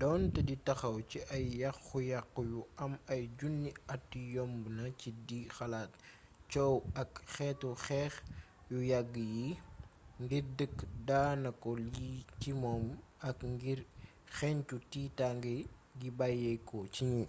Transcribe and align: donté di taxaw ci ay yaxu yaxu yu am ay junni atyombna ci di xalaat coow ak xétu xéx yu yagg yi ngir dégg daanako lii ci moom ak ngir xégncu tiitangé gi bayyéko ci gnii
donté 0.00 0.38
di 0.48 0.56
taxaw 0.66 0.96
ci 1.10 1.18
ay 1.34 1.44
yaxu 1.60 1.98
yaxu 2.12 2.40
yu 2.52 2.60
am 2.84 2.92
ay 3.14 3.22
junni 3.38 3.70
atyombna 3.94 4.84
ci 5.00 5.10
di 5.28 5.38
xalaat 5.56 5.92
coow 6.52 6.76
ak 7.02 7.10
xétu 7.34 7.68
xéx 7.84 8.12
yu 8.70 8.78
yagg 8.92 9.12
yi 9.34 9.46
ngir 10.22 10.44
dégg 10.58 10.76
daanako 11.08 11.70
lii 11.92 12.18
ci 12.40 12.50
moom 12.62 12.84
ak 13.28 13.38
ngir 13.52 13.80
xégncu 14.36 14.76
tiitangé 14.90 15.56
gi 16.00 16.08
bayyéko 16.18 16.78
ci 16.94 17.02
gnii 17.10 17.28